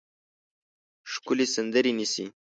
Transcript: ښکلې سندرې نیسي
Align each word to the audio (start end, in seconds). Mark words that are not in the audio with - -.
ښکلې 1.11 1.45
سندرې 1.55 1.91
نیسي 1.99 2.25